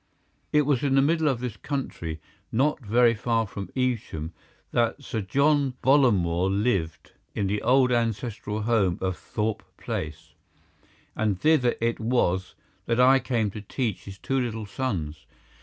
[0.51, 2.19] It was in the middle of this country,
[2.51, 4.33] not very far from Evesham,
[4.71, 10.33] that Sir John Bollamore lived in the old ancestral home of Thorpe Place,
[11.15, 12.55] and thither it was
[12.87, 15.27] that I came to teach his two little sons.